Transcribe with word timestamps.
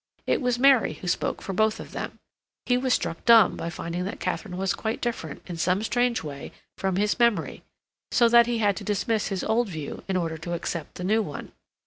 It 0.25 0.41
was 0.41 0.57
Mary 0.57 0.93
who 0.93 1.07
spoke 1.07 1.43
for 1.43 1.53
both 1.53 1.79
of 1.79 1.91
them. 1.91 2.17
He 2.65 2.75
was 2.75 2.91
struck 2.91 3.23
dumb 3.23 3.55
by 3.55 3.69
finding 3.69 4.03
that 4.05 4.19
Katharine 4.19 4.57
was 4.57 4.73
quite 4.73 4.99
different, 4.99 5.43
in 5.45 5.57
some 5.57 5.83
strange 5.83 6.23
way, 6.23 6.53
from 6.75 6.95
his 6.95 7.19
memory, 7.19 7.61
so 8.11 8.27
that 8.27 8.47
he 8.47 8.57
had 8.57 8.75
to 8.77 8.83
dismiss 8.83 9.27
his 9.27 9.43
old 9.43 9.69
view 9.69 10.03
in 10.07 10.17
order 10.17 10.39
to 10.39 10.53
accept 10.53 10.95
the 10.95 11.03
new 11.03 11.21
one. 11.21 11.51